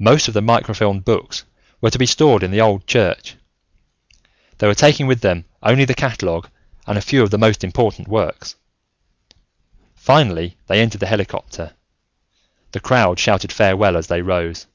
[0.00, 1.44] Most of the microfilmed books
[1.80, 3.36] were to be stored in the old church.
[4.58, 6.50] They were taking with them only the catalogue
[6.88, 8.56] and a few of the most important works.
[9.94, 11.74] Finally, they entered the helicopter.
[12.72, 14.66] The crowd shouted farewell as they rose.